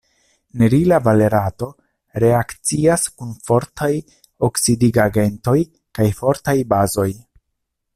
Nerila 0.61 0.97
valerato 1.07 1.67
reakcias 2.23 3.05
kun 3.19 3.37
fortaj 3.51 3.93
oksidigagentoj 4.51 5.59
kaj 5.99 6.13
fortaj 6.23 6.61
bazoj. 6.75 7.11